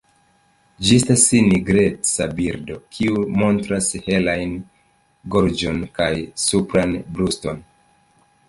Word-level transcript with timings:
Ĝi 0.85 0.95
estas 1.01 1.25
nigreca 1.49 2.27
birdo, 2.39 2.77
kiu 2.97 3.21
montras 3.43 3.91
helajn 4.07 4.57
gorĝon 5.37 5.81
kaj 6.01 6.11
supran 6.49 6.99
bruston. 7.19 7.63